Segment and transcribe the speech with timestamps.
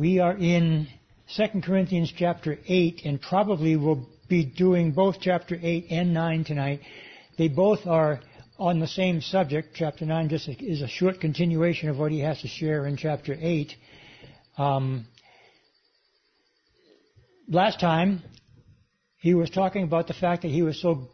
[0.00, 0.88] We are in
[1.36, 6.80] 2 Corinthians chapter 8 and probably will be doing both chapter 8 and 9 tonight.
[7.36, 8.20] They both are
[8.58, 9.72] on the same subject.
[9.74, 13.36] Chapter 9 just is a short continuation of what he has to share in chapter
[13.38, 13.74] 8.
[14.56, 15.06] Um,
[17.46, 18.22] last time,
[19.18, 21.08] he was talking about the fact that he was so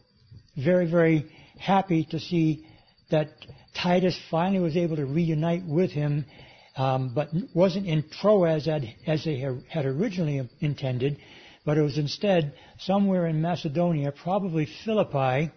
[0.57, 1.29] very, very
[1.59, 2.65] happy to see
[3.11, 3.31] that
[3.75, 6.25] Titus finally was able to reunite with him,
[6.77, 11.19] but wasn't in Troas as they had originally intended,
[11.65, 15.51] but it was instead somewhere in Macedonia, probably Philippi,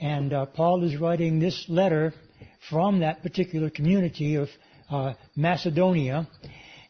[0.00, 2.14] and uh, Paul is writing this letter
[2.68, 4.48] from that particular community of
[4.90, 6.28] uh, Macedonia.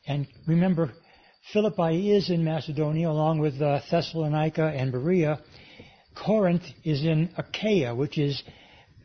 [0.06, 0.92] And remember,
[1.52, 5.40] Philippi is in Macedonia along with uh, Thessalonica and Berea.
[6.14, 8.42] Corinth is in Achaia, which is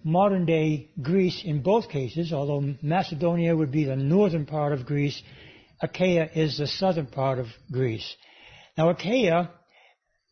[0.04, 5.22] modern day Greece in both cases, although Macedonia would be the northern part of Greece,
[5.82, 8.16] Achaia is the southern part of Greece.
[8.78, 9.50] Now Achaia,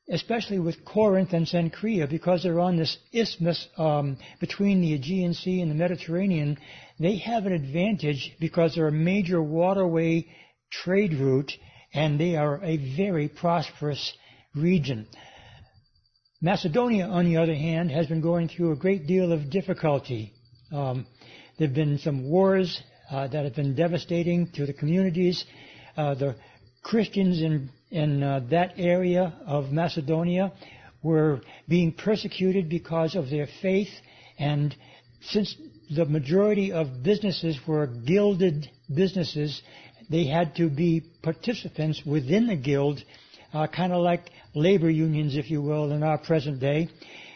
[0.09, 5.61] especially with Corinth and Cenchrea, because they're on this isthmus um, between the Aegean Sea
[5.61, 6.57] and the Mediterranean,
[6.99, 10.27] they have an advantage because they're a major waterway
[10.71, 11.51] trade route
[11.93, 14.13] and they are a very prosperous
[14.53, 15.07] region.
[16.45, 20.31] Macedonia, on the other hand, has been going through a great deal of difficulty.
[20.71, 21.07] Um,
[21.57, 25.43] there have been some wars uh, that have been devastating to the communities.
[25.97, 26.35] Uh, the
[26.83, 30.53] Christians in in uh, that area of Macedonia
[31.01, 33.89] were being persecuted because of their faith,
[34.37, 34.75] and
[35.21, 35.55] since
[35.95, 39.63] the majority of businesses were gilded businesses,
[40.11, 43.03] they had to be participants within the guild,
[43.51, 46.89] uh, kind of like labor unions, if you will, in our present day.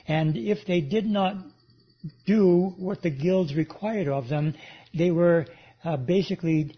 [0.08, 1.36] And if they did not
[2.26, 4.56] do what the guilds required of them,
[4.98, 5.45] they were
[5.84, 6.76] uh, basically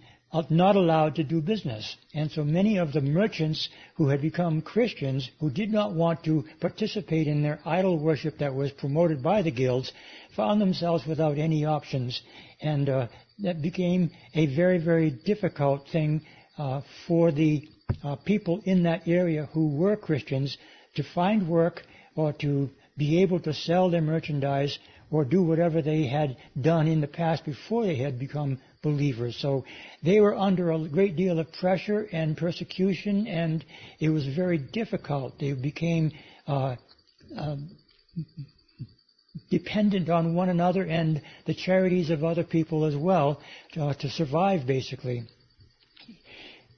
[0.50, 1.96] not allowed to do business.
[2.14, 6.46] And so many of the merchants who had become Christians, who did not want to
[6.60, 9.92] participate in their idol worship that was promoted by the guilds,
[10.36, 12.22] found themselves without any options.
[12.62, 13.08] And uh,
[13.40, 16.22] that became a very, very difficult thing
[16.58, 17.68] uh, for the
[18.04, 20.58] uh, people in that area who were Christians
[20.96, 21.82] to find work
[22.16, 24.78] or to be able to sell their merchandise
[25.10, 29.38] or do whatever they had done in the past before they had become believers.
[29.40, 29.66] So
[30.04, 33.64] they were under a great deal of pressure and persecution, and
[34.00, 35.38] it was very difficult.
[35.40, 36.12] They became
[36.48, 36.76] uh,
[37.38, 37.56] uh,
[39.50, 43.42] dependent on one another and the charities of other people as well
[43.78, 45.24] uh, to survive, basically.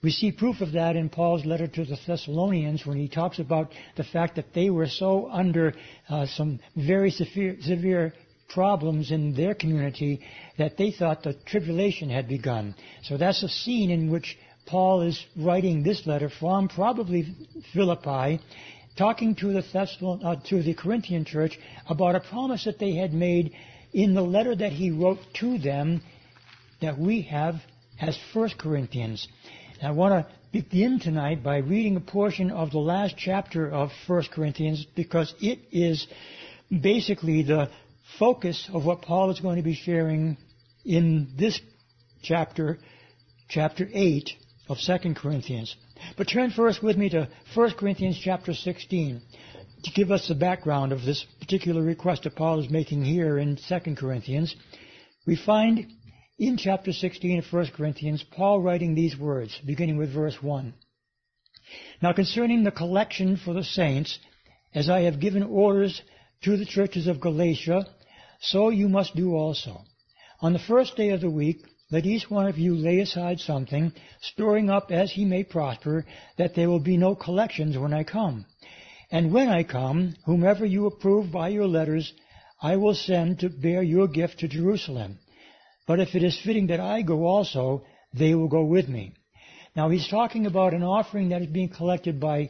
[0.04, 3.72] We see proof of that in Paul's letter to the Thessalonians when he talks about
[3.96, 5.74] the fact that they were so under
[6.10, 8.14] uh, some very severe, severe
[8.50, 10.20] problems in their community
[10.58, 12.76] that they thought the tribulation had begun.
[13.04, 17.34] So that's a scene in which Paul is writing this letter from probably
[17.74, 18.42] Philippi,
[18.98, 23.14] talking to the Thessalon, uh, to the Corinthian church about a promise that they had
[23.14, 23.54] made
[23.94, 26.02] in the letter that he wrote to them
[26.82, 27.56] that we have
[28.02, 29.28] as First Corinthians.
[29.84, 34.24] I want to begin tonight by reading a portion of the last chapter of 1
[34.32, 36.08] Corinthians because it is
[36.72, 37.70] basically the
[38.18, 40.38] focus of what Paul is going to be sharing
[40.86, 41.60] in this
[42.22, 42.78] chapter,
[43.50, 44.30] chapter 8
[44.70, 45.76] of 2 Corinthians.
[46.16, 49.22] But turn first with me to 1 Corinthians chapter 16
[49.84, 53.58] to give us the background of this particular request that Paul is making here in
[53.58, 54.56] 2 Corinthians.
[55.26, 55.92] We find
[56.48, 60.74] in chapter 16 of 1 Corinthians, Paul writing these words, beginning with verse 1.
[62.02, 64.20] Now concerning the collection for the saints,
[64.76, 66.02] as I have given orders
[66.42, 67.88] to the churches of Galatia,
[68.42, 69.84] so you must do also.
[70.42, 73.94] On the first day of the week, let each one of you lay aside something,
[74.22, 76.06] storing up as he may prosper,
[76.38, 78.46] that there will be no collections when I come.
[79.12, 82.12] And when I come, whomever you approve by your letters,
[82.62, 85.20] I will send to bear your gift to Jerusalem.
[85.86, 87.84] But if it is fitting that I go also,
[88.14, 89.14] they will go with me.
[89.76, 92.50] Now he's talking about an offering that is being collected by,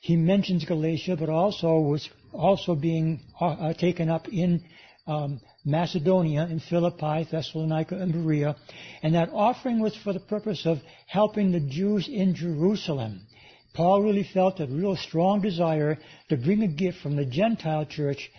[0.00, 4.64] he mentions Galatia, but also was also being uh, uh, taken up in
[5.06, 8.56] um, Macedonia, in Philippi, Thessalonica, and Berea.
[9.02, 13.26] And that offering was for the purpose of helping the Jews in Jerusalem.
[13.74, 15.98] Paul really felt a real strong desire
[16.28, 18.30] to bring a gift from the Gentile church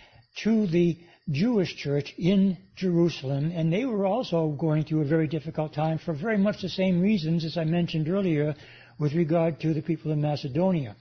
[0.42, 0.98] to the
[1.30, 6.14] Jewish church in Jerusalem, and they were also going through a very difficult time for
[6.14, 8.54] very much the same reasons as I mentioned earlier
[8.98, 10.94] with regard to the people in Macedonia.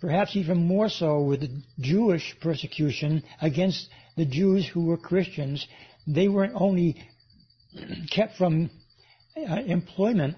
[0.00, 5.66] Perhaps even more so with the Jewish persecution against the Jews who were Christians.
[6.06, 6.96] They weren't only
[8.10, 8.70] kept from
[9.36, 10.36] uh, employment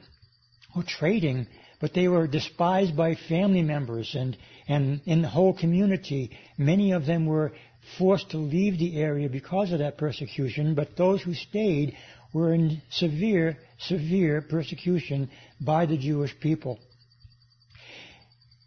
[0.75, 1.47] or trading,
[1.81, 4.37] but they were despised by family members and,
[4.67, 6.31] and in the whole community.
[6.57, 7.53] Many of them were
[7.97, 11.97] forced to leave the area because of that persecution, but those who stayed
[12.33, 15.31] were in severe, severe persecution
[15.61, 16.79] by the Jewish people.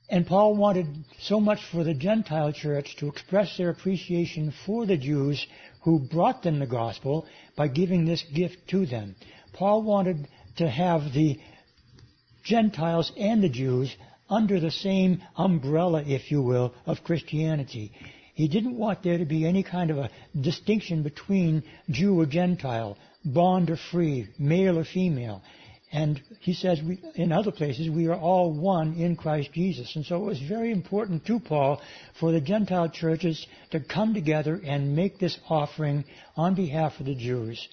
[0.10, 0.88] And Paul wanted
[1.22, 5.46] so much for the Gentile church to express their appreciation for the Jews
[5.84, 7.26] who brought them the gospel
[7.56, 9.16] by giving this gift to them.
[9.54, 10.28] Paul wanted
[10.58, 11.40] to have the
[12.44, 13.96] Gentiles and the Jews
[14.30, 17.92] under the same umbrella, if you will, of Christianity.
[18.34, 22.98] He didn't want there to be any kind of a distinction between Jew or Gentile,
[23.26, 25.42] bond or free, male or female.
[25.94, 29.94] And he says we, in other places, we are all one in Christ Jesus.
[29.96, 31.82] And so it was very important to Paul
[32.18, 36.06] for the Gentile churches to come together and make this offering
[36.38, 37.68] on behalf of the Jews.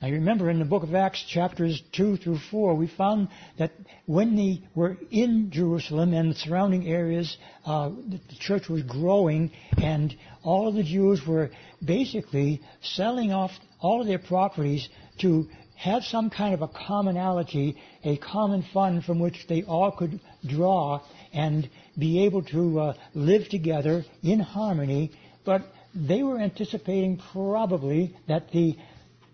[0.00, 3.72] Now you remember in the book of Acts chapters 2 through 4, we found that
[4.06, 7.36] when they were in Jerusalem and the surrounding areas,
[7.66, 11.50] uh, the church was growing and all of the Jews were
[11.84, 14.88] basically selling off all of their properties
[15.18, 20.18] to have some kind of a commonality, a common fund from which they all could
[20.46, 21.02] draw
[21.34, 21.68] and
[21.98, 25.12] be able to uh, live together in harmony.
[25.44, 25.62] But
[25.94, 28.78] they were anticipating probably that the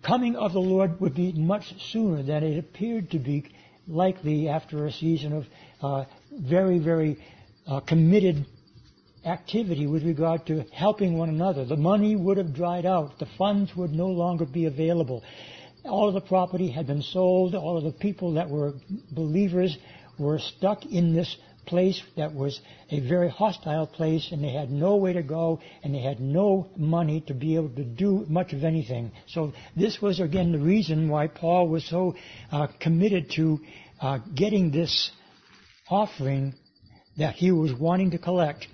[0.06, 3.44] coming of the Lord would be much sooner than it appeared to be
[3.88, 5.46] likely after a season of
[5.82, 7.18] uh, very, very
[7.66, 8.46] uh, committed
[9.24, 11.64] activity with regard to helping one another.
[11.64, 13.18] The money would have dried out.
[13.18, 15.24] The funds would no longer be available.
[15.84, 17.54] All of the property had been sold.
[17.56, 18.74] All of the people that were
[19.10, 19.76] believers
[20.18, 21.36] were stuck in this
[21.66, 22.60] place that was
[22.90, 26.68] a very hostile place and they had no way to go and they had no
[26.76, 29.10] money to be able to do much of anything.
[29.28, 32.14] So this was again the reason why Paul was so
[32.50, 33.60] uh, committed to
[34.00, 35.10] uh, getting this
[35.88, 36.54] offering
[37.16, 38.66] that he was wanting to collect.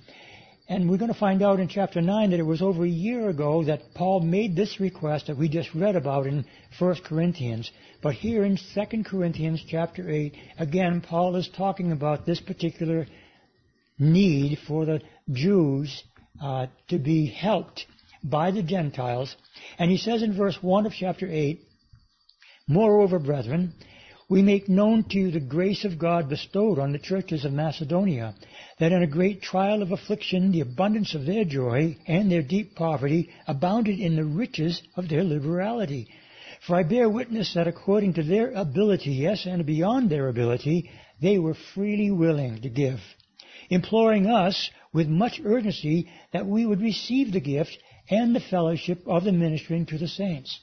[0.73, 3.29] And we're going to find out in chapter 9 that it was over a year
[3.29, 6.47] ago that Paul made this request that we just read about in
[6.79, 7.71] 1 Corinthians.
[8.03, 13.07] But here in 2 Corinthians chapter 8, again, Paul is talking about this particular
[13.99, 16.03] need for the Jews
[16.43, 17.85] uh, to be helped
[18.25, 19.37] by the Gentiles.
[19.79, 21.61] And he says in verse 1 of chapter 8,
[22.67, 23.75] Moreover, brethren,
[24.33, 28.35] we make known to you the grace of God bestowed on the churches of Macedonia,
[28.81, 32.75] that in a great trial of affliction the abundance of their joy and their deep
[32.75, 36.09] poverty abounded in the riches of their liberality.
[36.67, 40.89] For I bear witness that according to their ability, yes, and beyond their ability,
[41.21, 43.01] they were freely willing to give,
[43.69, 47.77] imploring us with much urgency that we would receive the gift
[48.09, 50.59] and the fellowship of the ministering to the saints.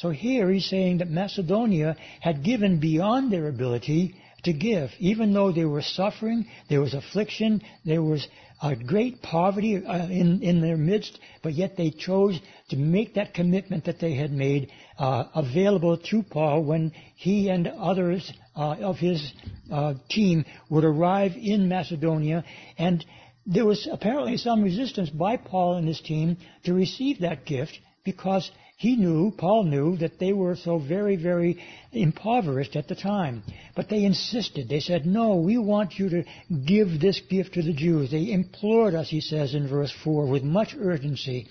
[0.00, 4.14] So here he's saying that Macedonia had given beyond their ability
[4.44, 4.90] to give.
[5.00, 8.24] Even though they were suffering, there was affliction, there was
[8.62, 13.34] a great poverty uh, in, in their midst, but yet they chose to make that
[13.34, 18.98] commitment that they had made uh, available to Paul when he and others uh, of
[18.98, 19.32] his
[19.72, 22.44] uh, team would arrive in Macedonia.
[22.78, 23.04] And
[23.46, 28.48] there was apparently some resistance by Paul and his team to receive that gift because
[28.78, 31.60] he knew, Paul knew, that they were so very, very
[31.90, 33.42] impoverished at the time.
[33.74, 34.68] But they insisted.
[34.68, 36.24] They said, no, we want you to
[36.64, 38.12] give this gift to the Jews.
[38.12, 41.48] They implored us, he says in verse 4, with much urgency,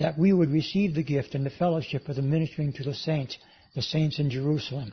[0.00, 3.38] that we would receive the gift and the fellowship of the ministering to the saints,
[3.76, 4.92] the saints in Jerusalem.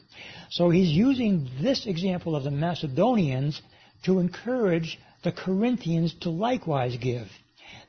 [0.52, 3.60] So he's using this example of the Macedonians
[4.06, 7.30] to encourage the Corinthians to likewise give.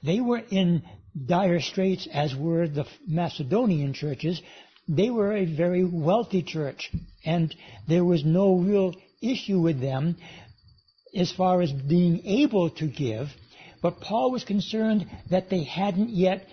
[0.03, 0.85] They were in
[1.27, 4.41] dire straits as were the Macedonian churches,
[4.89, 6.91] they were a very wealthy church,
[7.25, 7.55] and
[7.89, 10.17] there was no real issue with them
[11.17, 13.29] as far as being able to give.
[13.81, 16.47] But Paul was concerned that they hadn't yet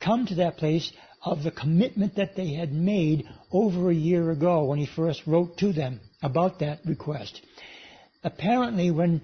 [0.00, 4.64] come to that place of the commitment that they had made over a year ago
[4.64, 7.40] when he first wrote to them about that request.
[8.22, 9.20] Apparently, when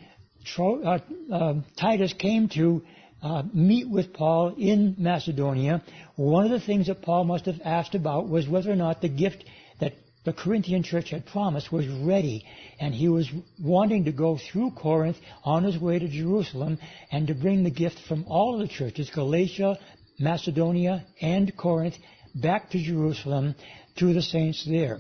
[0.59, 0.99] uh,
[1.33, 2.83] uh, Titus came to
[3.25, 5.83] uh, meet with Paul in Macedonia,
[6.15, 9.09] one of the things that Paul must have asked about was whether or not the
[9.09, 9.45] gift
[9.81, 9.95] that
[10.27, 12.45] the Corinthian church had promised was ready.
[12.79, 16.79] And he was wanting to go through Corinth on his way to Jerusalem
[17.11, 19.79] and to bring the gift from all of the churches, Galatia,
[20.19, 21.95] Macedonia, and Corinth,
[22.35, 23.55] back to Jerusalem
[23.97, 24.99] to the saints there.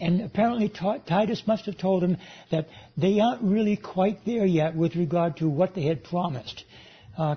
[0.00, 2.16] And apparently Titus must have told him
[2.50, 6.64] that they aren't really quite there yet with regard to what they had promised.
[7.16, 7.36] Uh,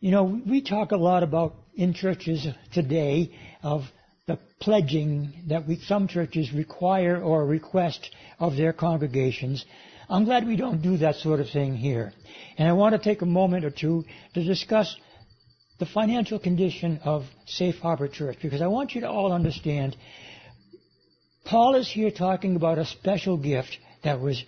[0.00, 3.82] you know, we talk a lot about in churches today of
[4.26, 9.64] the pledging that we, some churches require or request of their congregations.
[10.08, 12.12] I'm glad we don't do that sort of thing here.
[12.56, 14.94] And I want to take a moment or two to discuss
[15.78, 19.96] the financial condition of Safe Harbor Church because I want you to all understand
[21.44, 24.44] Paul is here talking about a special gift that was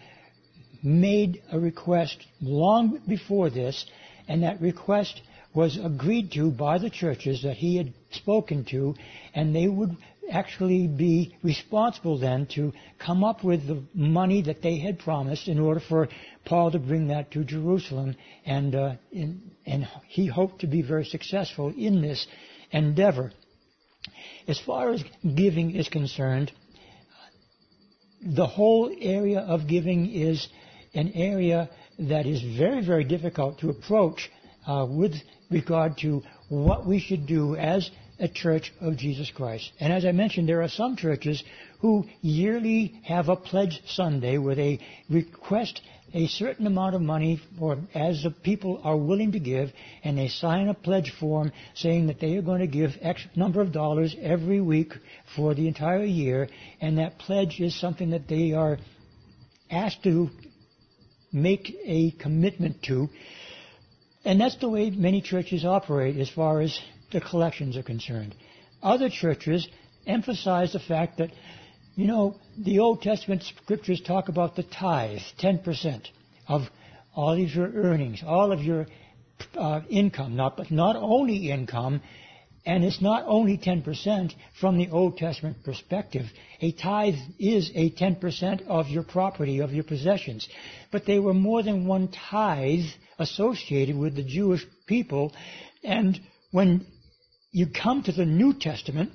[0.83, 3.87] made a request long before this,
[4.31, 5.21] and that request
[5.53, 8.95] was agreed to by the churches that he had spoken to,
[9.35, 9.97] and they would
[10.31, 12.73] actually be responsible then to
[13.05, 16.09] come up with the money that they had promised in order for
[16.45, 18.15] Paul to bring that to Jerusalem,
[18.47, 22.25] and uh, in, and he hoped to be very successful in this
[22.71, 23.33] endeavor.
[24.47, 25.03] As far as
[25.35, 26.53] giving is concerned,
[28.25, 30.47] the whole area of giving is
[30.95, 31.69] an area
[32.09, 34.31] that is very, very difficult to approach
[34.67, 35.15] uh, with
[35.51, 39.73] regard to what we should do as a church of Jesus Christ.
[39.81, 41.43] And as I mentioned, there are some churches
[41.81, 45.81] who yearly have a pledge Sunday where they request
[46.13, 49.71] a certain amount of money or as the people are willing to give
[50.03, 53.61] and they sign a pledge form saying that they are going to give X number
[53.61, 54.93] of dollars every week
[55.37, 56.49] for the entire year
[56.81, 58.79] and that pledge is something that they are
[59.71, 60.29] asked to
[61.33, 63.09] make a commitment to
[64.25, 66.79] and that's the way many churches operate as far as
[67.13, 68.35] the collections are concerned.
[68.83, 69.67] Other churches
[70.07, 71.31] emphasize the fact that,
[71.97, 76.07] you know, the Old Testament scriptures talk about the tithe, 10%
[76.49, 76.63] of
[77.15, 78.87] all of your earnings, all of your
[79.57, 82.03] uh, income, not, but not only income,
[82.67, 86.27] and it's not only 10% from the Old Testament perspective.
[86.61, 90.49] A tithe is a 10% of your property, of your possessions.
[90.91, 92.85] But they were more than one tithe
[93.19, 95.33] associated with the Jewish people.
[95.83, 96.87] And when
[97.51, 99.11] you come to the New Testament,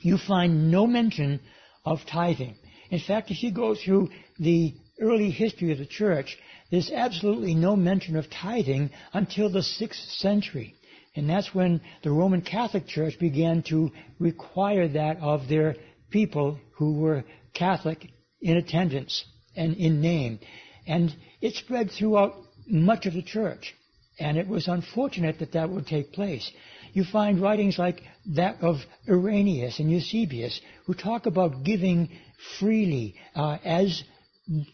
[0.00, 1.40] you find no mention
[1.84, 2.56] of tithing.
[2.90, 6.38] In fact, if you go through the early history of the church,
[6.70, 10.74] there's absolutely no mention of tithing until the 6th century.
[11.14, 15.76] And that's when the Roman Catholic Church began to require that of their
[16.10, 20.38] people who were Catholic in attendance and in name.
[20.86, 22.34] And it spread throughout
[22.66, 23.74] much of the church.
[24.18, 26.50] And it was unfortunate that that would take place.
[26.92, 28.02] You find writings like
[28.34, 28.76] that of
[29.08, 32.10] Irenaeus and Eusebius who talk about giving
[32.58, 34.02] freely uh, as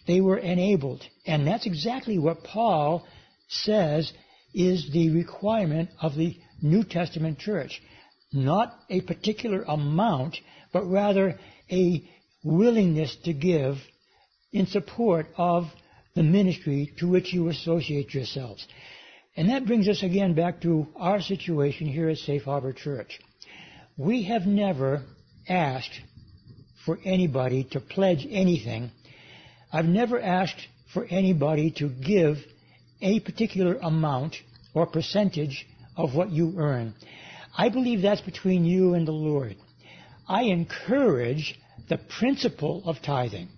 [0.06, 1.02] they were enabled.
[1.26, 3.06] And that's exactly what Paul
[3.48, 4.12] says
[4.54, 7.80] is the requirement of the New Testament church.
[8.32, 10.36] Not a particular amount,
[10.72, 11.38] but rather
[11.70, 12.08] a
[12.42, 13.76] willingness to give
[14.52, 15.64] in support of
[16.14, 18.66] the ministry to which you associate yourselves.
[19.36, 23.20] And that brings us again back to our situation here at Safe Harbor Church.
[23.96, 25.02] We have never
[25.48, 26.00] asked
[26.84, 28.90] for anybody to pledge anything.
[29.72, 32.38] I've never asked for anybody to give
[33.00, 34.36] a particular amount
[34.74, 36.94] or percentage of what you earn.
[37.56, 39.56] I believe that's between you and the Lord.
[40.28, 43.48] I encourage the principle of tithing.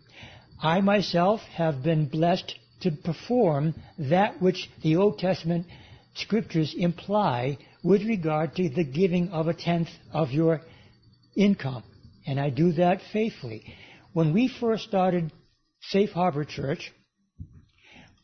[0.63, 5.67] I myself have been blessed to perform that which the Old Testament
[6.15, 10.61] scriptures imply with regard to the giving of a tenth of your
[11.35, 11.83] income.
[12.27, 13.75] And I do that faithfully.
[14.13, 15.33] When we first started
[15.83, 16.93] Safe Harbor Church,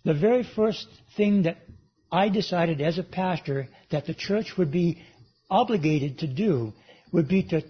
[0.07, 0.87] the very first
[1.17, 1.57] thing that
[2.13, 5.03] I decided as a pastor that the church would be
[5.51, 6.73] obligated to do
[7.13, 7.63] would be to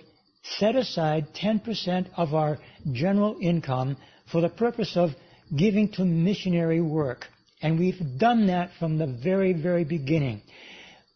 [0.59, 2.59] set aside 10% of our
[2.93, 3.97] general income
[4.31, 5.11] for the purpose of
[5.57, 7.27] giving to missionary work.
[7.63, 10.43] And we've done that from the very, very beginning.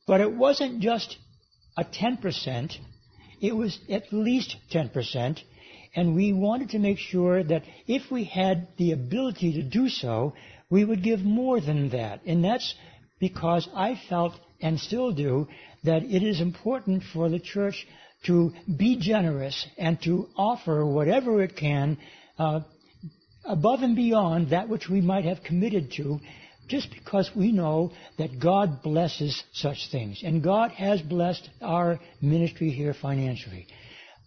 [0.07, 1.19] But it wasn't just
[1.77, 2.73] a 10%,
[3.43, 5.39] it was at least 10%.
[5.95, 10.35] And we wanted to make sure that if we had the ability to do so,
[10.71, 12.21] we would give more than that.
[12.25, 12.75] And that's
[13.19, 15.49] because I felt and still do
[15.85, 17.87] that it is important for the church
[18.27, 21.99] to be generous and to offer whatever it can
[22.39, 22.61] uh,
[23.45, 26.21] above and beyond that which we might have committed to
[26.69, 30.23] just because we know that God blesses such things.
[30.25, 33.67] And God has blessed our ministry here financially.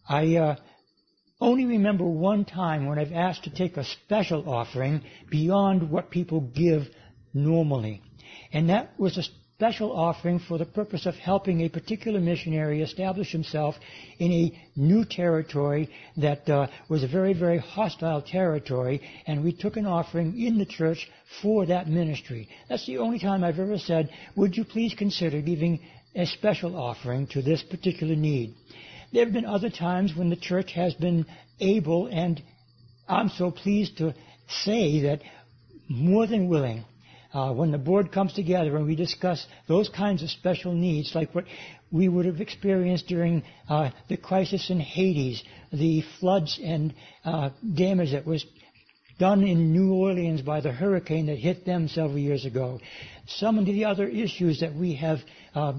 [0.08, 0.56] I uh,
[1.42, 6.42] only remember one time when I've asked to take a special offering beyond what people
[6.42, 6.84] give
[7.34, 8.02] normally.
[8.52, 9.24] And that was a
[9.56, 13.76] special offering for the purpose of helping a particular missionary establish himself
[14.20, 19.78] in a new territory that uh, was a very, very hostile territory, and we took
[19.78, 21.10] an offering in the church
[21.42, 22.50] for that ministry.
[22.68, 25.80] That's the only time I've ever said, would you please consider giving
[26.16, 28.56] a special offering to this particular need?
[29.14, 31.28] There have been other times when the church has been
[31.60, 32.42] able, and
[33.08, 34.16] I'm so pleased to
[34.48, 35.22] say that
[35.88, 36.84] more than willing,
[37.32, 41.36] uh, when the board comes together and we discuss those kinds of special needs, like
[41.36, 41.46] what
[41.92, 45.40] we would have experienced during uh, the crisis in Haiti,
[45.72, 48.44] the floods and uh, damage that was
[49.20, 52.80] done in New Orleans by the hurricane that hit them several years ago.
[53.28, 55.20] Some of the other issues that we have
[55.54, 55.74] uh,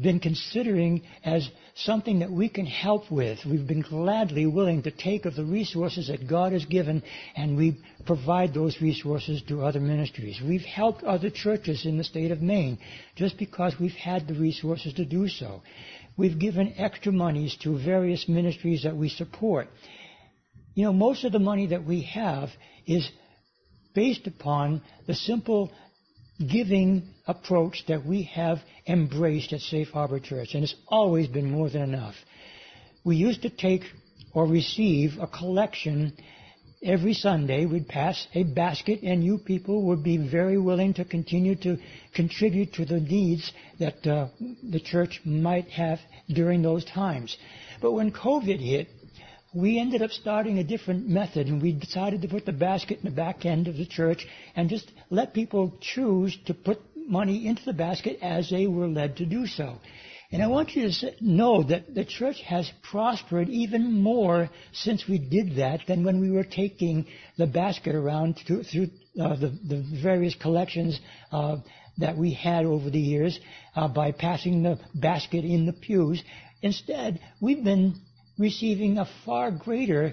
[0.00, 3.38] been considering as something that we can help with.
[3.44, 7.02] We've been gladly willing to take of the resources that God has given
[7.36, 10.40] and we provide those resources to other ministries.
[10.42, 12.78] We've helped other churches in the state of Maine
[13.16, 15.62] just because we've had the resources to do so.
[16.16, 19.68] We've given extra monies to various ministries that we support.
[20.74, 22.48] You know, most of the money that we have
[22.86, 23.10] is
[23.94, 25.70] based upon the simple
[26.42, 31.70] giving approach that we have embraced at Safe Harbor Church, and it's always been more
[31.70, 32.14] than enough.
[33.04, 33.82] We used to take
[34.32, 36.12] or receive a collection
[36.82, 37.66] every Sunday.
[37.66, 41.78] We'd pass a basket, and you people would be very willing to continue to
[42.14, 44.28] contribute to the needs that uh,
[44.62, 47.36] the church might have during those times.
[47.80, 48.88] But when COVID hit,
[49.54, 53.04] we ended up starting a different method and we decided to put the basket in
[53.04, 57.62] the back end of the church and just let people choose to put money into
[57.64, 59.78] the basket as they were led to do so.
[60.30, 65.18] And I want you to know that the church has prospered even more since we
[65.18, 67.06] did that than when we were taking
[67.36, 68.88] the basket around to, through
[69.20, 70.98] uh, the, the, various collections
[71.32, 71.58] uh,
[71.98, 73.38] that we had over the years
[73.76, 76.22] uh, by passing the basket in the pews.
[76.62, 78.00] Instead, we've been
[78.38, 80.12] receiving a far greater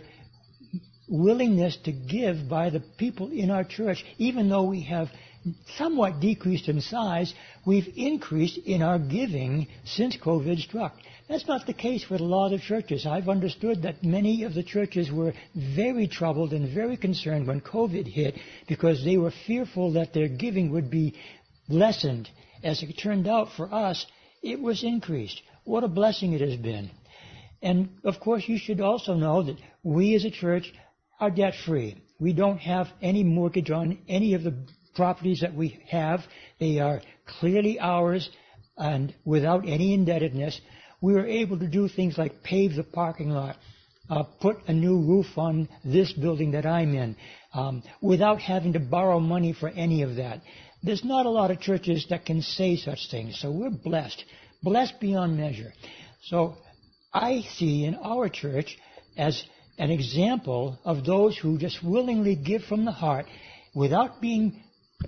[1.08, 5.10] willingness to give by the people in our church, even though we have
[5.78, 7.34] somewhat decreased in size,
[7.66, 10.94] we've increased in our giving since COVID struck.
[11.28, 13.06] That's not the case with a lot of churches.
[13.06, 18.08] I've understood that many of the churches were very troubled and very concerned when COVID
[18.08, 18.36] hit
[18.68, 21.16] because they were fearful that their giving would be
[21.68, 22.30] lessened.
[22.64, 24.06] As it turned out for us,
[24.42, 25.42] it was increased.
[25.64, 26.90] What a blessing it has been.
[27.62, 30.72] And of course, you should also know that we as a church
[31.20, 32.02] are debt free.
[32.20, 34.54] We don't have any mortgage on any of the
[34.96, 36.22] properties that we have.
[36.60, 37.02] They are
[37.40, 38.30] clearly ours
[38.78, 40.60] and without any indebtedness.
[41.02, 43.58] We were able to do things like pave the parking lot,
[44.10, 47.16] uh, put a new roof on this building that I'm in,
[47.54, 50.42] um, without having to borrow money for any of that.
[50.82, 54.24] There's not a lot of churches that can say such things, so we're blessed,
[54.64, 55.74] blessed beyond measure.
[56.24, 56.56] So
[57.14, 58.78] I see in our church
[59.18, 59.44] as
[59.78, 63.26] an example of those who just willingly give from the heart
[63.74, 64.62] without being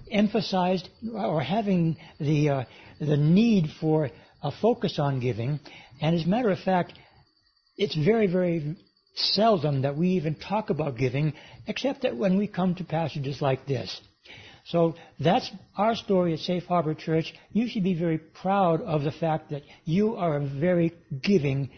[0.09, 2.63] emphasized or having the, uh,
[2.99, 4.09] the need for
[4.41, 5.59] a focus on giving.
[6.01, 6.93] And as a matter of fact,
[7.77, 8.77] it's very, very
[9.13, 11.33] seldom that we even talk about giving,
[11.67, 14.01] except that when we come to passages like this.
[14.65, 17.33] So that's our story at Safe Harbor Church.
[17.51, 21.69] You should be very proud of the fact that you are a very giving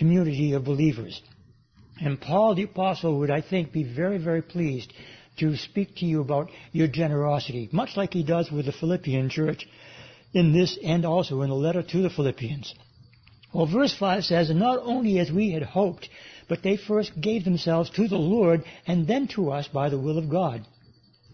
[0.00, 1.22] community of believers.
[2.00, 4.90] And Paul the Apostle would, I think, be very, very pleased
[5.38, 9.68] to speak to you about your generosity, much like he does with the Philippian church
[10.32, 12.74] in this and also in the letter to the Philippians.
[13.52, 16.08] Well, verse 5 says, Not only as we had hoped,
[16.48, 20.16] but they first gave themselves to the Lord and then to us by the will
[20.16, 20.64] of God.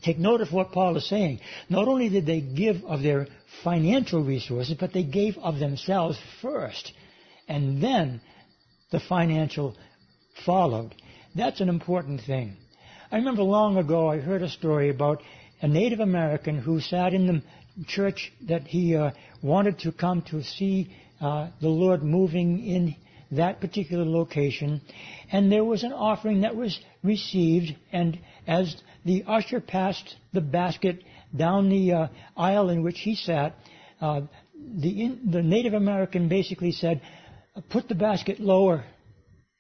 [0.03, 1.39] Take note of what Paul is saying.
[1.69, 3.29] Not only did they give of their
[3.63, 6.93] financial resources, but they gave of themselves first.
[7.49, 8.21] And then
[8.91, 9.75] the financial
[10.45, 10.95] followed.
[11.35, 12.57] That's an important thing.
[13.11, 15.23] I remember long ago I heard a story about
[15.61, 17.43] a Native American who sat in the
[17.87, 19.11] church that he uh,
[19.43, 22.97] wanted to come to see uh, the Lord moving in
[23.33, 24.81] that particular location.
[25.33, 31.03] And there was an offering that was received, and as the usher passed the basket
[31.37, 33.55] down the uh, aisle in which he sat,
[34.01, 34.23] uh,
[34.55, 37.01] the, in, the Native American basically said,
[37.71, 38.85] put the basket lower.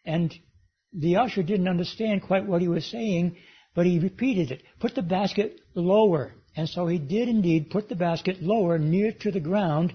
[0.04, 0.34] And
[0.92, 3.36] the usher didn't understand quite what he was saying,
[3.74, 4.62] but he repeated it.
[4.80, 6.32] Put the basket lower.
[6.56, 9.92] And so he did indeed put the basket lower, near to the ground.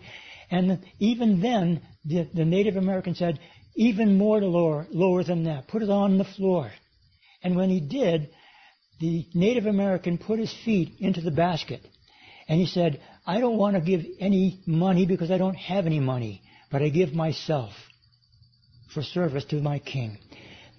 [0.51, 3.39] And even then, the, the Native American said,
[3.75, 5.67] even more lower, lower than that.
[5.67, 6.71] Put it on the floor.
[7.43, 8.29] And when he did,
[8.99, 11.81] the Native American put his feet into the basket.
[12.47, 15.99] And he said, I don't want to give any money because I don't have any
[15.99, 17.71] money, but I give myself
[18.93, 20.17] for service to my king.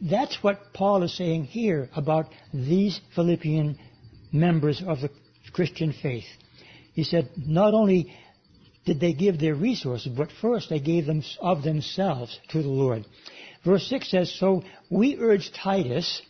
[0.01, 3.79] That's what Paul is saying here about these Philippian
[4.33, 5.11] members of the
[5.53, 6.25] Christian faith.
[6.93, 8.13] He said, not only
[8.85, 13.05] did they give their resources, but first they gave them of themselves to the Lord.
[13.65, 16.21] Verse 6 says, So we urge Titus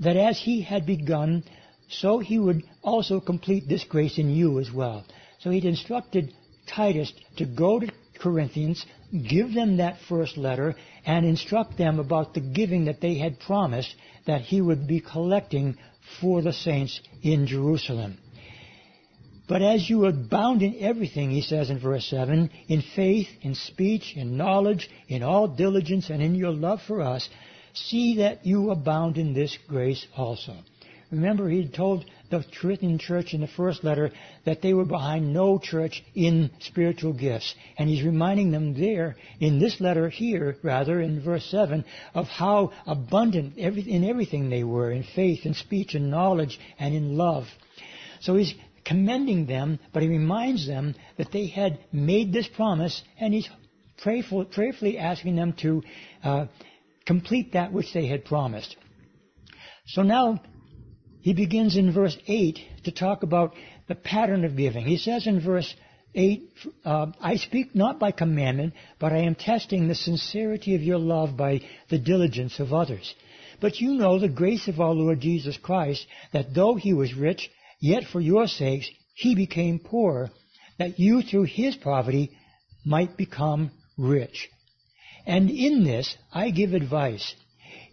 [0.00, 1.44] that as he had begun,
[1.88, 5.04] so he would also complete this grace in you as well.
[5.40, 6.34] So he'd instructed
[6.66, 12.40] Titus to go to Corinthians, give them that first letter, and instruct them about the
[12.40, 13.94] giving that they had promised
[14.26, 15.76] that he would be collecting
[16.20, 18.18] for the saints in Jerusalem.
[19.48, 24.14] But as you abound in everything, he says in verse 7, in faith, in speech,
[24.16, 27.28] in knowledge, in all diligence, and in your love for us,
[27.74, 30.56] see that you abound in this grace also.
[31.10, 34.10] Remember, he told the Corinthian church in the first letter
[34.44, 37.54] that they were behind no church in spiritual gifts.
[37.76, 42.72] And he's reminding them there, in this letter here, rather, in verse 7, of how
[42.86, 47.46] abundant in everything they were, in faith, in speech, in knowledge, and in love.
[48.20, 53.34] So he's commending them, but he reminds them that they had made this promise, and
[53.34, 53.48] he's
[54.02, 55.82] prayerful, prayerfully asking them to
[56.22, 56.46] uh,
[57.06, 58.76] complete that which they had promised.
[59.86, 60.40] So now
[61.22, 63.54] he begins in verse 8 to talk about
[63.88, 64.86] the pattern of giving.
[64.86, 65.74] He says in verse
[66.14, 66.50] 8,
[66.84, 71.36] uh, I speak not by commandment, but I am testing the sincerity of your love
[71.36, 73.14] by the diligence of others.
[73.60, 77.50] But you know the grace of our Lord Jesus Christ, that though he was rich,
[77.80, 80.30] yet for your sakes he became poor,
[80.78, 82.30] that you through his poverty
[82.84, 84.48] might become rich.
[85.26, 87.34] And in this I give advice.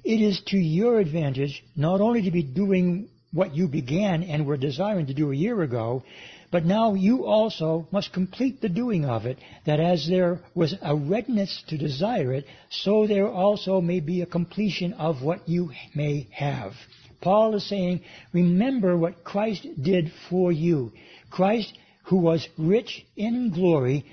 [0.03, 4.57] It is to your advantage not only to be doing what you began and were
[4.57, 6.03] desiring to do a year ago,
[6.49, 10.95] but now you also must complete the doing of it, that as there was a
[10.95, 16.27] readiness to desire it, so there also may be a completion of what you may
[16.31, 16.71] have.
[17.19, 20.93] Paul is saying, remember what Christ did for you.
[21.29, 24.05] Christ, who was rich in glory,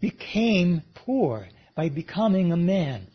[0.00, 3.06] became poor by becoming a man.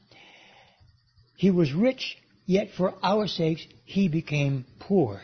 [1.35, 5.21] He was rich yet for our sakes he became poor,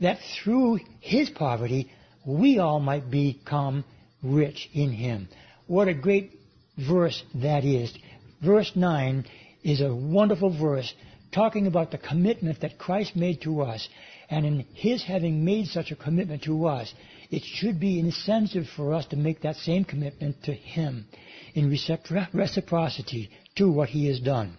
[0.00, 1.88] that through his poverty
[2.26, 3.84] we all might become
[4.22, 5.28] rich in him.
[5.68, 6.32] What a great
[6.76, 7.96] verse that is.
[8.42, 9.24] Verse 9
[9.62, 10.92] is a wonderful verse
[11.32, 13.88] talking about the commitment that Christ made to us.
[14.28, 16.92] And in his having made such a commitment to us,
[17.30, 21.06] it should be incentive for us to make that same commitment to him
[21.54, 24.56] in reciprocity to what he has done.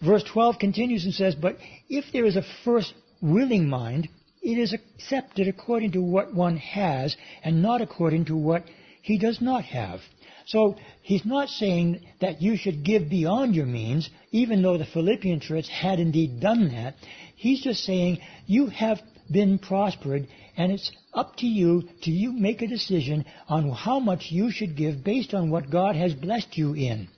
[0.00, 4.08] Verse 12 continues and says, But if there is a first willing mind,
[4.42, 8.64] it is accepted according to what one has and not according to what
[9.02, 10.00] he does not have.
[10.46, 15.40] So he's not saying that you should give beyond your means, even though the Philippian
[15.40, 16.94] church had indeed done that.
[17.34, 22.62] He's just saying you have been prospered and it's up to you to you make
[22.62, 26.74] a decision on how much you should give based on what God has blessed you
[26.74, 27.08] in.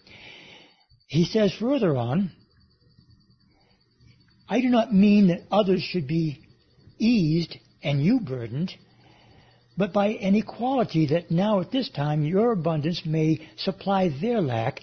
[1.06, 2.32] He says further on,
[4.48, 6.38] I do not mean that others should be
[6.98, 8.74] eased and you burdened,
[9.76, 14.80] but by an equality that now at this time your abundance may supply their lack,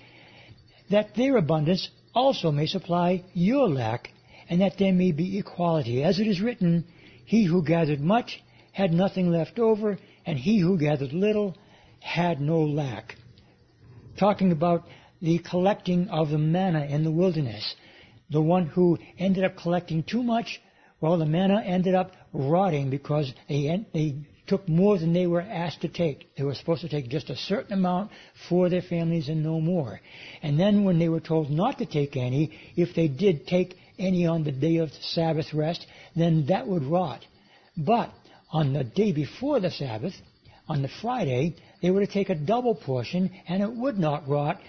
[0.89, 4.11] that their abundance also may supply your lack,
[4.49, 6.03] and that there may be equality.
[6.03, 6.85] As it is written,
[7.25, 11.57] He who gathered much had nothing left over, and he who gathered little
[11.99, 13.15] had no lack.
[14.17, 14.83] Talking about
[15.21, 17.75] the collecting of the manna in the wilderness.
[18.29, 20.61] The one who ended up collecting too much,
[20.99, 24.15] well, the manna ended up rotting because they, they
[24.47, 26.35] took more than they were asked to take.
[26.35, 28.11] They were supposed to take just a certain amount
[28.47, 29.99] for their families and no more.
[30.41, 34.25] And then when they were told not to take any, if they did take any
[34.25, 35.85] on the day of Sabbath rest,
[36.15, 37.25] then that would rot.
[37.77, 38.11] But
[38.51, 40.13] on the day before the Sabbath,
[40.67, 44.59] on the Friday, they were to take a double portion and it would not rot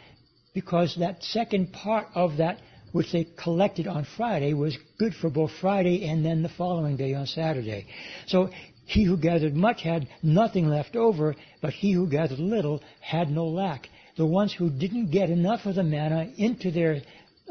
[0.54, 2.58] because that second part of that
[2.96, 7.12] which they collected on Friday was good for both Friday and then the following day
[7.12, 7.86] on Saturday.
[8.26, 8.48] So
[8.86, 13.48] he who gathered much had nothing left over, but he who gathered little had no
[13.48, 13.90] lack.
[14.16, 17.02] The ones who didn't get enough of the manna into their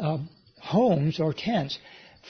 [0.02, 0.18] uh,
[0.60, 1.78] homes or tents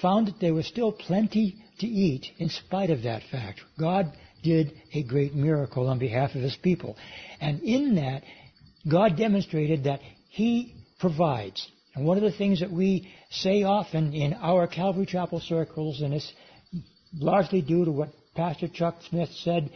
[0.01, 3.61] found that there was still plenty to eat in spite of that fact.
[3.79, 4.11] God
[4.43, 6.97] did a great miracle on behalf of his people.
[7.39, 8.23] And in that,
[8.85, 11.65] God demonstrated that he provides.
[11.95, 16.13] And one of the things that we say often in our Calvary Chapel circles, and
[16.13, 16.31] it's
[17.17, 19.69] largely due to what Pastor Chuck Smith said,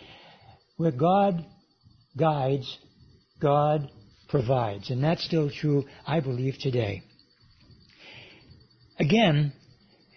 [0.78, 1.46] where God
[2.18, 2.78] guides,
[3.42, 3.90] God
[4.28, 4.90] provides.
[4.90, 7.04] And that's still true, I believe, today.
[9.00, 9.54] Again,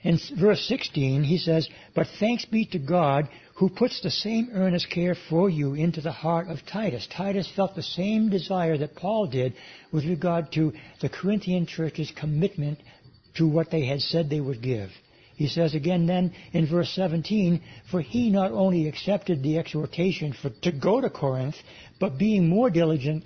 [0.02, 3.28] In verse 16, he says, But thanks be to God
[3.62, 7.06] who puts the same earnest care for you into the heart of Titus.
[7.16, 9.54] Titus felt the same desire that Paul did
[9.92, 12.80] with regard to the Corinthian church's commitment
[13.36, 14.90] to what they had said they would give.
[15.36, 20.50] He says again then in verse 17, For he not only accepted the exhortation for,
[20.62, 21.54] to go to Corinth,
[22.00, 23.22] but being more diligent,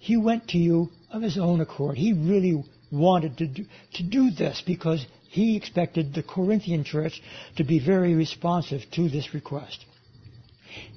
[0.00, 1.96] he went to you of his own accord.
[1.96, 7.22] He really wanted to do, to do this because he expected the Corinthian church
[7.56, 9.84] to be very responsive to this request.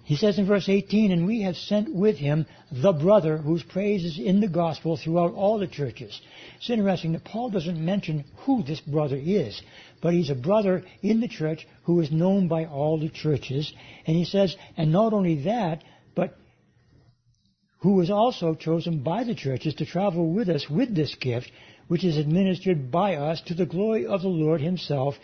[0.05, 4.03] He says in verse 18, And we have sent with him the brother whose praise
[4.03, 6.19] is in the gospel throughout all the churches.
[6.57, 9.61] It's interesting that Paul doesn't mention who this brother is,
[10.01, 13.71] but he's a brother in the church who is known by all the churches.
[14.07, 15.83] And he says, and not only that,
[16.15, 16.35] but
[17.81, 21.51] who was also chosen by the churches to travel with us with this gift,
[21.87, 25.15] which is administered by us to the glory of the Lord himself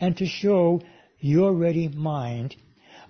[0.00, 0.82] and to show
[1.20, 2.54] your ready mind,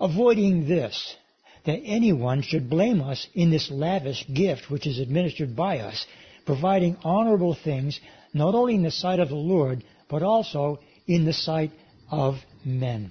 [0.00, 1.16] avoiding this,
[1.64, 6.06] that anyone should blame us in this lavish gift which is administered by us,
[6.46, 8.00] providing honorable things
[8.32, 11.72] not only in the sight of the Lord, but also in the sight
[12.10, 13.10] of men.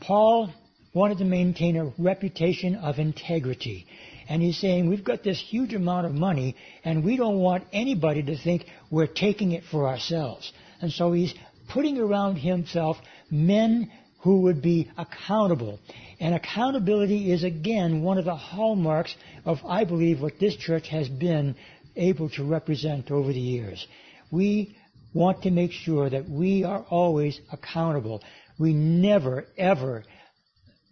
[0.00, 0.50] Paul
[0.92, 3.86] wanted to maintain a reputation of integrity.
[4.28, 8.22] And he's saying, we've got this huge amount of money, and we don't want anybody
[8.22, 10.52] to think we're taking it for ourselves.
[10.80, 11.34] And so he's
[11.68, 12.96] putting around himself
[13.30, 15.78] men who would be accountable.
[16.18, 21.08] And accountability is again one of the hallmarks of, I believe, what this church has
[21.08, 21.56] been
[21.94, 23.86] able to represent over the years.
[24.30, 24.76] We
[25.12, 28.22] want to make sure that we are always accountable.
[28.58, 30.04] We never, ever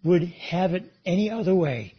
[0.05, 1.95] would have it any other way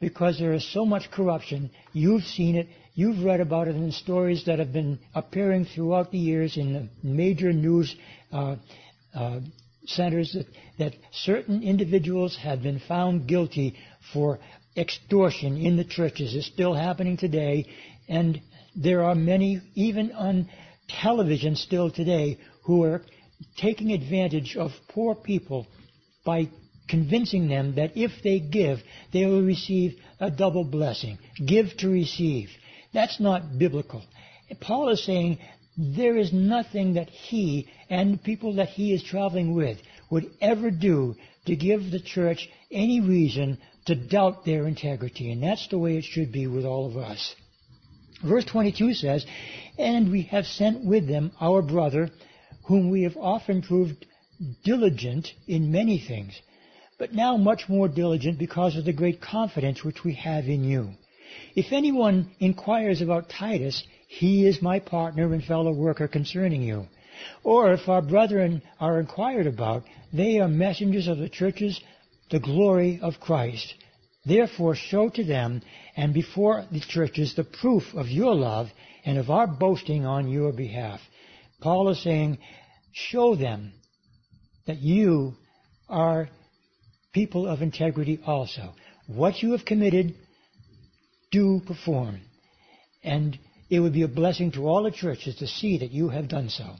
[0.00, 1.70] because there is so much corruption.
[1.92, 2.68] You've seen it.
[2.94, 6.88] You've read about it in stories that have been appearing throughout the years in the
[7.02, 7.94] major news
[8.32, 8.56] uh,
[9.14, 9.40] uh,
[9.84, 10.46] centers that,
[10.78, 13.76] that certain individuals have been found guilty
[14.12, 14.38] for
[14.76, 16.34] extortion in the churches.
[16.34, 17.66] It's still happening today,
[18.08, 18.40] and
[18.74, 20.48] there are many, even on
[20.88, 23.02] television still today, who are
[23.58, 25.66] taking advantage of poor people
[26.24, 26.48] by
[26.90, 28.80] convincing them that if they give,
[29.12, 31.18] they will receive a double blessing.
[31.46, 32.50] Give to receive.
[32.92, 34.02] That's not biblical.
[34.60, 35.38] Paul is saying
[35.76, 39.78] there is nothing that he and the people that he is traveling with
[40.10, 41.14] would ever do
[41.46, 45.30] to give the church any reason to doubt their integrity.
[45.30, 47.34] And that's the way it should be with all of us.
[48.24, 49.24] Verse 22 says,
[49.78, 52.10] And we have sent with them our brother,
[52.64, 54.04] whom we have often proved
[54.64, 56.40] diligent in many things
[57.00, 60.90] but now much more diligent because of the great confidence which we have in you.
[61.56, 66.86] If anyone inquires about Titus, he is my partner and fellow worker concerning you.
[67.42, 71.80] Or if our brethren are inquired about, they are messengers of the churches,
[72.30, 73.72] the glory of Christ.
[74.26, 75.62] Therefore show to them
[75.96, 78.68] and before the churches the proof of your love
[79.06, 81.00] and of our boasting on your behalf.
[81.62, 82.36] Paul is saying,
[82.92, 83.72] show them
[84.66, 85.34] that you
[85.88, 86.28] are
[87.12, 88.72] people of integrity also.
[89.06, 90.14] What you have committed,
[91.30, 92.20] do perform.
[93.02, 96.28] And it would be a blessing to all the churches to see that you have
[96.28, 96.76] done so.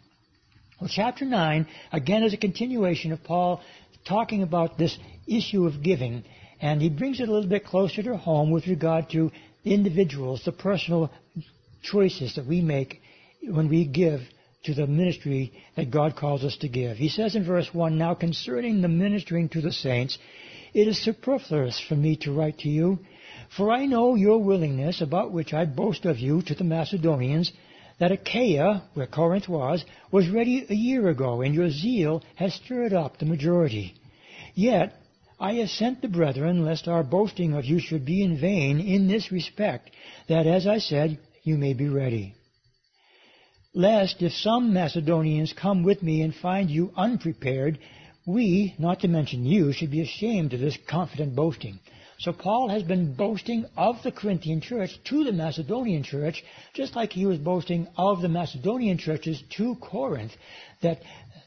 [0.80, 3.60] Well, chapter 9, again, is a continuation of Paul
[4.06, 6.24] talking about this issue of giving,
[6.60, 9.30] and he brings it a little bit closer to home with regard to
[9.64, 11.10] individuals, the personal
[11.82, 13.00] choices that we make
[13.42, 14.20] when we give
[14.64, 16.98] to the ministry that God calls us to give.
[16.98, 20.18] He says in verse 1, Now concerning the ministering to the saints,
[20.74, 22.98] it is superfluous for me to write to you,
[23.56, 27.52] for I know your willingness, about which I boast of you to the Macedonians,
[27.98, 32.92] that Achaia, where Corinth was, was ready a year ago, and your zeal has stirred
[32.92, 33.94] up the majority.
[34.54, 34.94] Yet
[35.38, 39.08] I have sent the brethren, lest our boasting of you should be in vain in
[39.08, 39.90] this respect,
[40.28, 42.34] that, as I said, you may be ready
[43.72, 47.78] lest if some Macedonians come with me and find you unprepared,
[48.26, 51.78] we, not to mention you, should be ashamed of this confident boasting.
[52.18, 57.12] So Paul has been boasting of the Corinthian church to the Macedonian church, just like
[57.12, 60.33] he was boasting of the Macedonian churches to Corinth,
[60.83, 61.00] that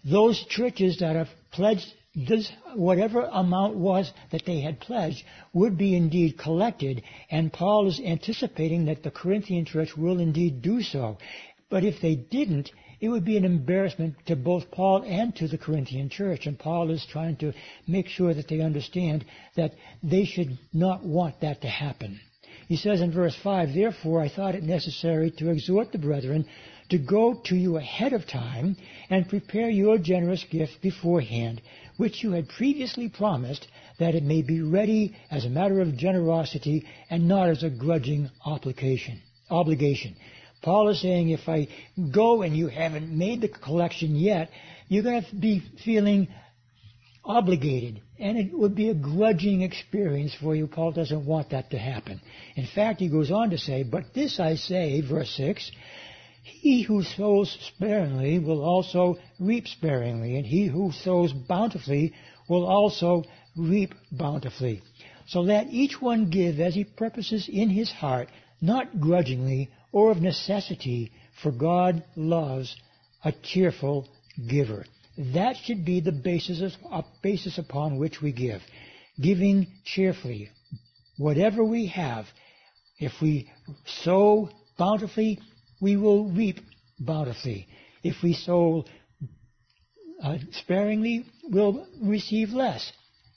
[0.04, 5.96] those churches that have pledged this, whatever amount was that they had pledged would be
[5.96, 11.18] indeed collected, and Paul is anticipating that the Corinthian church will indeed do so.
[11.74, 12.70] But if they didn't,
[13.02, 16.46] it would be an embarrassment to both Paul and to the Corinthian church.
[16.46, 17.52] And Paul is trying to
[17.88, 22.20] make sure that they understand that they should not want that to happen.
[22.68, 26.46] He says in verse 5, Therefore I thought it necessary to exhort the brethren
[26.90, 28.78] to go to you ahead of time
[29.10, 31.60] and prepare your generous gift beforehand,
[31.98, 36.86] which you had previously promised, that it may be ready as a matter of generosity
[37.10, 39.20] and not as a grudging obligation.
[39.50, 40.16] Obligation.
[40.64, 41.68] Paul is saying if I
[42.12, 44.50] go and you haven't made the collection yet,
[44.88, 46.30] you're going to be feeling
[47.26, 50.68] obligated, and it would be a grudging experience for you.
[50.68, 52.22] Paul doesn't want that to happen.
[52.56, 55.72] In fact, he goes on to say, But this I say, verse 6,
[56.44, 62.14] he who sows sparingly will also reap sparingly, and he who sows bountifully
[62.50, 63.24] will also
[63.56, 64.82] reap bountifully.
[65.28, 68.30] So let each one give as he purposes in his heart,
[68.62, 72.76] not grudgingly or of necessity, for God loves
[73.24, 74.10] a cheerful
[74.50, 74.86] giver.
[75.18, 76.76] That should be the basis,
[77.22, 78.62] basis upon which we give.
[79.22, 80.50] Giving cheerfully.
[81.18, 82.26] Whatever we have,
[83.00, 83.50] if we
[83.86, 85.40] sow bountifully,
[85.80, 86.58] we will reap
[87.00, 87.68] bountifully.
[88.04, 88.86] If we sow
[90.22, 92.92] uh, sparingly, we'll receive less.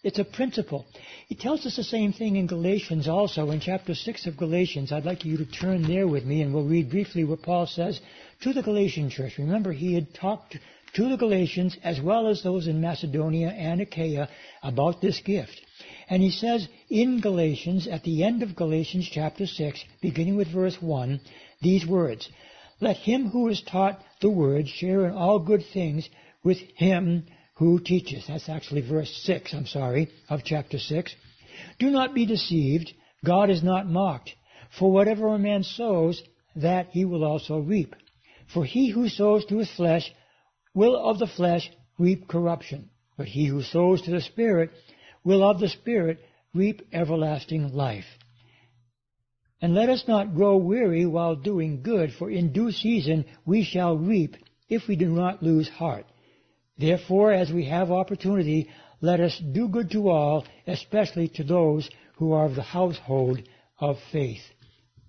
[0.07, 0.87] It's a principle.
[1.27, 4.93] He tells us the same thing in Galatians also, in chapter 6 of Galatians.
[4.93, 8.01] I'd like you to turn there with me and we'll read briefly what Paul says
[8.43, 9.37] to the Galatian church.
[9.37, 10.59] Remember, he had talked
[10.95, 14.29] to the Galatians as well as those in Macedonia and Achaia
[14.63, 15.61] about this gift.
[16.09, 20.81] And he says in Galatians, at the end of Galatians chapter 6, beginning with verse
[20.81, 21.21] 1,
[21.63, 22.29] these words,
[22.81, 26.09] Let him who is taught the word share in all good things
[26.45, 28.25] with him who teaches.
[28.29, 31.15] That's actually verse 6, I'm sorry, of chapter 6.
[31.79, 32.93] Do not be deceived.
[33.25, 34.35] God is not mocked.
[34.79, 36.23] For whatever a man sows,
[36.55, 37.95] that he will also reap.
[38.53, 40.13] For he who sows to his flesh
[40.75, 44.71] will of the flesh reap corruption, but he who sows to the Spirit
[45.25, 46.19] will of the Spirit
[46.55, 48.05] reap everlasting life.
[49.63, 53.97] And let us not grow weary while doing good, for in due season we shall
[53.97, 54.37] reap
[54.69, 56.05] if we do not lose heart.
[56.79, 58.69] Therefore, as we have opportunity,
[59.01, 63.43] let us do good to all, especially to those who are of the household
[63.79, 64.43] of faith.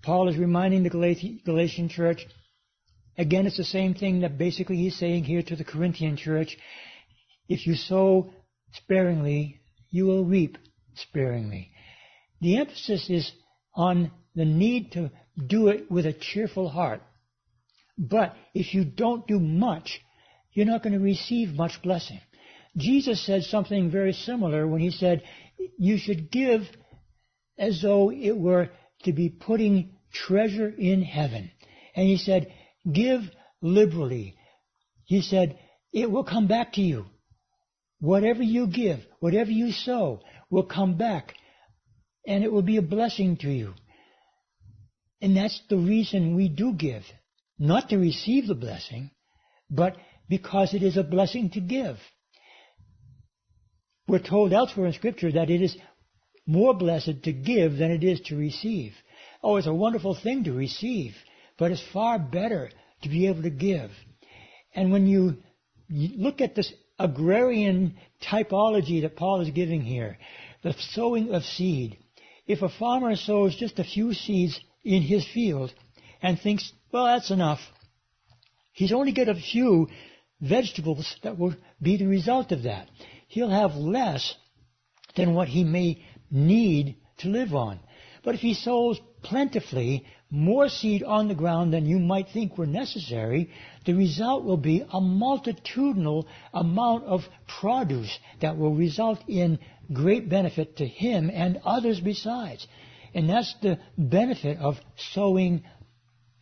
[0.01, 2.25] Paul is reminding the Galatian church
[3.17, 6.55] Again, it's the same thing that basically he's saying here to the Corinthian church.
[7.49, 8.31] If you sow
[8.73, 10.57] sparingly, you will reap
[10.93, 11.71] sparingly.
[12.41, 13.31] The emphasis is
[13.73, 15.11] on the need to
[15.47, 17.01] do it with a cheerful heart.
[17.97, 19.99] But if you don't do much,
[20.57, 22.19] you're not going to receive much blessing.
[22.75, 25.21] Jesus said something very similar when he said,
[25.77, 26.61] you should give
[27.59, 28.69] as though it were
[29.03, 31.51] to be putting treasure in heaven.
[31.95, 32.51] And he said,
[32.91, 33.21] Give
[33.61, 34.35] liberally.
[35.03, 35.59] He said,
[35.93, 37.05] it will come back to you.
[37.99, 41.35] Whatever you give, whatever you sow, will come back.
[42.25, 43.75] And it will be a blessing to you.
[45.21, 47.03] And that's the reason we do give.
[47.59, 49.11] Not to receive the blessing,
[49.69, 49.97] but
[50.29, 51.97] because it is a blessing to give.
[54.07, 55.77] We're told elsewhere in Scripture that it is
[56.45, 58.93] more blessed to give than it is to receive.
[59.43, 61.13] Oh, it's a wonderful thing to receive.
[61.57, 62.69] But it's far better
[63.01, 63.91] to be able to give.
[64.73, 65.37] And when you
[65.89, 70.17] look at this agrarian typology that Paul is giving here,
[70.63, 71.97] the sowing of seed,
[72.45, 75.73] if a farmer sows just a few seeds in his field
[76.21, 77.59] and thinks, well, that's enough,
[78.71, 79.87] he's only got a few
[80.41, 82.89] vegetables that will be the result of that.
[83.27, 84.35] He'll have less
[85.15, 87.79] than what he may need to live on.
[88.23, 92.65] But if he sows plentifully, more seed on the ground than you might think were
[92.65, 93.49] necessary,
[93.85, 99.59] the result will be a multitudinal amount of produce that will result in
[99.91, 102.67] great benefit to him and others besides.
[103.13, 104.75] And that's the benefit of
[105.13, 105.63] sowing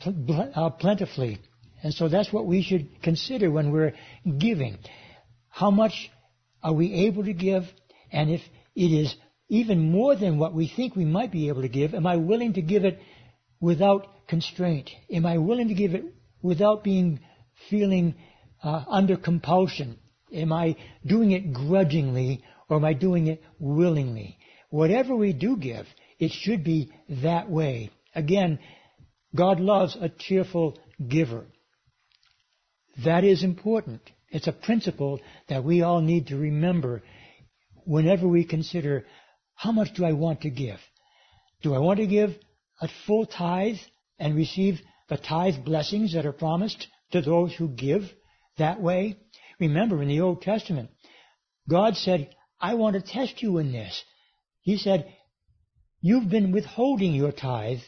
[0.03, 1.39] uh, plentifully.
[1.83, 3.93] And so that's what we should consider when we're
[4.37, 4.77] giving.
[5.49, 6.09] How much
[6.63, 7.63] are we able to give?
[8.11, 8.41] And if
[8.75, 9.15] it is
[9.49, 12.53] even more than what we think we might be able to give, am I willing
[12.53, 12.99] to give it
[13.59, 14.89] without constraint?
[15.11, 16.05] Am I willing to give it
[16.41, 17.19] without being
[17.69, 18.15] feeling
[18.63, 19.99] uh, under compulsion?
[20.33, 24.37] Am I doing it grudgingly or am I doing it willingly?
[24.69, 25.85] Whatever we do give,
[26.19, 27.91] it should be that way.
[28.13, 28.59] Again,
[29.35, 31.45] God loves a cheerful giver.
[33.03, 34.01] That is important.
[34.29, 35.19] It's a principle
[35.49, 37.03] that we all need to remember
[37.85, 39.05] whenever we consider
[39.53, 40.79] how much do I want to give?
[41.61, 42.35] Do I want to give
[42.81, 43.77] a full tithe
[44.19, 44.79] and receive
[45.09, 48.03] the tithe blessings that are promised to those who give
[48.57, 49.17] that way?
[49.59, 50.89] Remember in the Old Testament,
[51.69, 52.29] God said,
[52.59, 54.03] I want to test you in this.
[54.61, 55.13] He said,
[56.01, 57.79] you've been withholding your tithe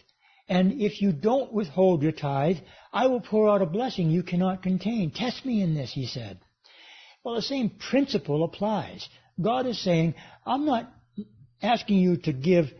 [0.49, 2.57] And if you don't withhold your tithe,
[2.93, 5.11] I will pour out a blessing you cannot contain.
[5.11, 6.39] Test me in this, he said.
[7.23, 9.07] Well, the same principle applies.
[9.41, 10.91] God is saying, I'm not
[11.61, 12.71] asking you to give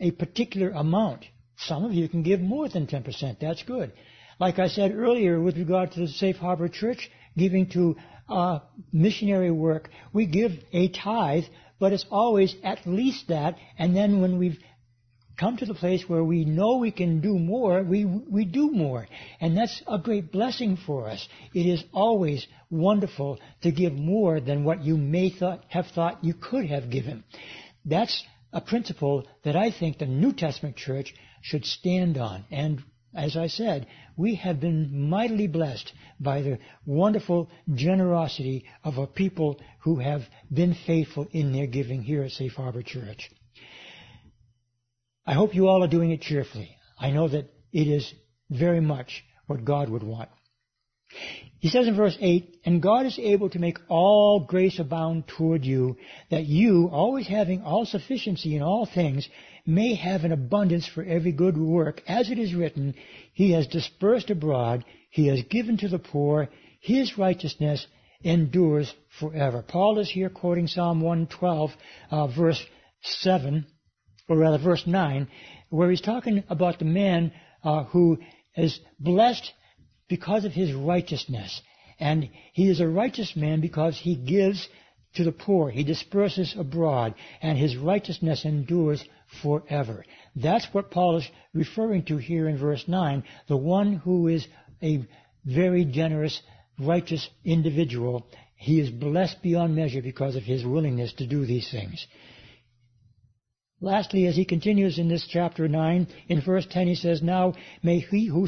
[0.00, 1.26] a particular amount.
[1.58, 3.38] Some of you can give more than 10%.
[3.38, 3.92] That's good.
[4.38, 7.96] Like I said earlier with regard to the Safe Harbor Church, giving to
[8.28, 8.60] uh,
[8.92, 11.44] missionary work, we give a tithe,
[11.78, 14.58] but it's always at least that, and then when we've
[15.40, 19.06] come to the place where we know we can do more, we, we do more.
[19.40, 21.26] And that's a great blessing for us.
[21.54, 26.34] It is always wonderful to give more than what you may thought, have thought you
[26.34, 27.24] could have given.
[27.86, 28.22] That's
[28.52, 32.44] a principle that I think the New Testament church should stand on.
[32.50, 32.82] And
[33.14, 33.86] as I said,
[34.18, 40.20] we have been mightily blessed by the wonderful generosity of a people who have
[40.52, 43.30] been faithful in their giving here at Safe Harbor Church.
[45.26, 46.76] I hope you all are doing it cheerfully.
[46.98, 48.12] I know that it is
[48.50, 50.28] very much what God would want.
[51.58, 55.64] He says in verse 8, And God is able to make all grace abound toward
[55.64, 55.96] you,
[56.30, 59.28] that you, always having all sufficiency in all things,
[59.66, 62.94] may have an abundance for every good work, as it is written,
[63.34, 66.48] He has dispersed abroad, He has given to the poor,
[66.80, 67.86] His righteousness
[68.22, 69.62] endures forever.
[69.66, 71.70] Paul is here quoting Psalm 112,
[72.10, 72.64] uh, verse
[73.02, 73.66] 7,
[74.30, 75.26] or rather verse 9,
[75.70, 77.32] where he's talking about the man
[77.64, 78.18] uh, who
[78.56, 79.52] is blessed
[80.08, 81.60] because of his righteousness.
[81.98, 84.68] And he is a righteous man because he gives
[85.16, 85.68] to the poor.
[85.68, 89.04] He disperses abroad, and his righteousness endures
[89.42, 90.04] forever.
[90.36, 93.24] That's what Paul is referring to here in verse 9.
[93.48, 94.46] The one who is
[94.80, 95.04] a
[95.44, 96.40] very generous,
[96.78, 98.28] righteous individual.
[98.54, 102.06] He is blessed beyond measure because of his willingness to do these things.
[103.82, 108.00] Lastly, as he continues in this chapter 9, in verse 10 he says, Now may
[108.00, 108.46] he who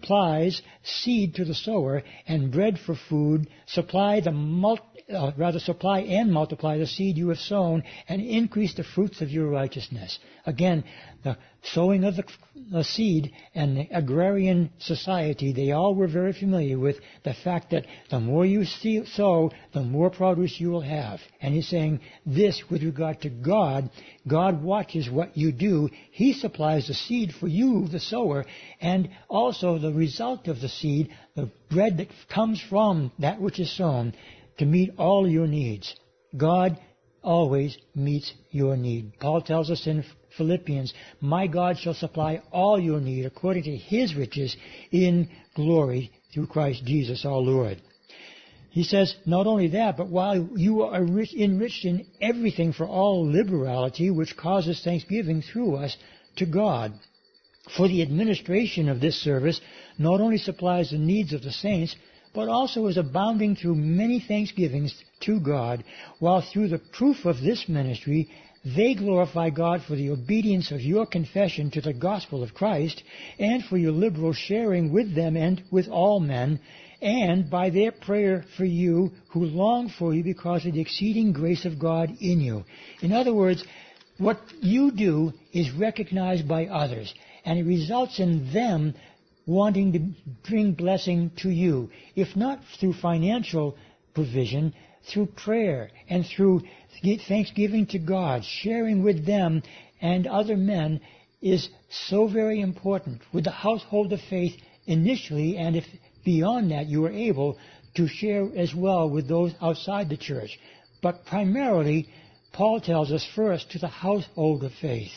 [0.00, 4.30] supplies seed to the sower and bread for food supply the
[5.08, 9.30] uh, rather supply and multiply the seed you have sown and increase the fruits of
[9.30, 10.18] your righteousness.
[10.46, 10.84] Again,
[11.22, 12.24] the sowing of the,
[12.72, 17.86] the seed and the agrarian society, they all were very familiar with the fact that
[18.10, 21.20] the more you see, sow, the more produce you will have.
[21.40, 23.90] And he's saying this with regard to God.
[24.26, 25.88] God watches what you do.
[26.10, 28.44] He supplies the seed for you, the sower,
[28.80, 33.76] and also the result of the seed, the bread that comes from that which is
[33.76, 34.14] sown,
[34.58, 35.94] to meet all your needs.
[36.36, 36.78] God
[37.22, 39.18] always meets your need.
[39.18, 40.04] Paul tells us in
[40.36, 44.56] Philippians, My God shall supply all your need according to his riches
[44.92, 47.80] in glory through Christ Jesus our Lord.
[48.70, 54.10] He says, not only that, but while you are enriched in everything for all liberality,
[54.10, 55.96] which causes thanksgiving through us
[56.36, 56.92] to God.
[57.74, 59.60] For the administration of this service
[59.98, 61.96] not only supplies the needs of the saints,
[62.34, 65.82] but also is abounding through many thanksgivings to God,
[66.18, 68.28] while through the proof of this ministry
[68.64, 73.02] they glorify God for the obedience of your confession to the gospel of Christ,
[73.38, 76.60] and for your liberal sharing with them and with all men,
[77.00, 81.64] and by their prayer for you who long for you because of the exceeding grace
[81.64, 82.64] of God in you.
[83.00, 83.64] In other words,
[84.18, 87.14] what you do is recognized by others,
[87.46, 88.92] and it results in them
[89.46, 90.00] wanting to
[90.48, 93.76] bring blessing to you, if not through financial
[94.12, 94.74] provision,
[95.08, 96.60] through prayer and through
[97.28, 99.62] thanksgiving to God, sharing with them
[100.02, 101.00] and other men
[101.40, 101.68] is
[102.08, 104.54] so very important with the household of faith
[104.86, 105.84] initially, and if
[106.24, 107.56] beyond that you are able
[107.94, 110.58] to share as well with those outside the church.
[111.00, 112.08] But primarily,
[112.52, 115.12] Paul tells us first to the household of faith.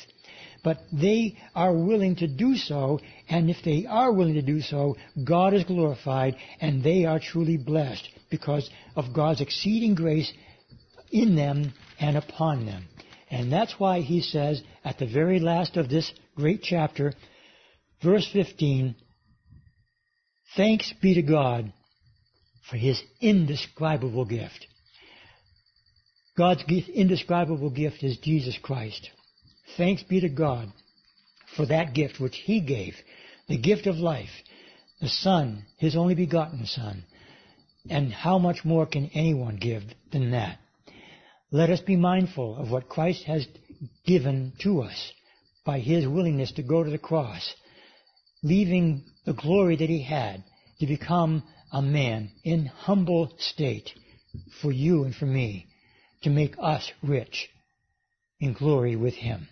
[0.63, 2.99] But they are willing to do so,
[3.29, 7.57] and if they are willing to do so, God is glorified, and they are truly
[7.57, 10.31] blessed because of God's exceeding grace
[11.11, 12.85] in them and upon them.
[13.31, 17.13] And that's why he says at the very last of this great chapter,
[18.03, 18.95] verse 15,
[20.57, 21.71] Thanks be to God
[22.69, 24.65] for his indescribable gift.
[26.37, 29.09] God's indescribable gift is Jesus Christ.
[29.77, 30.71] Thanks be to God
[31.55, 32.95] for that gift which He gave,
[33.47, 34.29] the gift of life,
[35.01, 37.03] the Son, His only begotten Son.
[37.89, 40.59] And how much more can anyone give than that?
[41.51, 43.47] Let us be mindful of what Christ has
[44.05, 45.11] given to us
[45.65, 47.53] by His willingness to go to the cross,
[48.43, 50.43] leaving the glory that He had
[50.79, 53.91] to become a man in humble state
[54.61, 55.67] for you and for me
[56.23, 57.49] to make us rich
[58.39, 59.47] in glory with Him.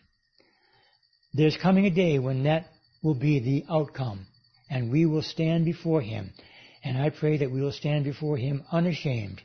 [1.33, 2.67] There's coming a day when that
[3.03, 4.27] will be the outcome,
[4.69, 6.33] and we will stand before Him.
[6.83, 9.41] And I pray that we will stand before Him unashamed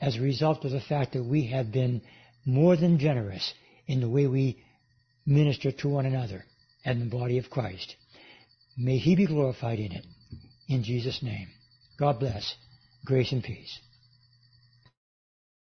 [0.00, 2.02] as a result of the fact that we have been
[2.44, 3.54] more than generous
[3.86, 4.62] in the way we
[5.26, 6.44] minister to one another
[6.84, 7.96] and the body of Christ.
[8.76, 10.06] May He be glorified in it.
[10.68, 11.48] In Jesus' name.
[11.98, 12.54] God bless.
[13.04, 13.78] Grace and peace.